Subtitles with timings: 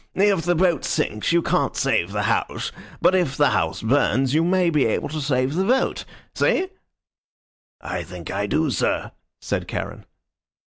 [0.15, 2.71] If the boat sinks, you can't save the house;
[3.03, 6.05] but if the house burns, you may be able to save the boat.
[6.33, 6.69] See?"
[7.81, 9.11] "I think I do, sir,"
[9.41, 10.07] said Charon.